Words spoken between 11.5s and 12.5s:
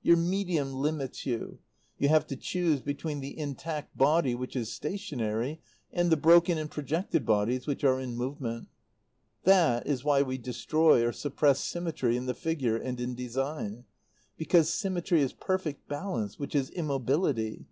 symmetry in the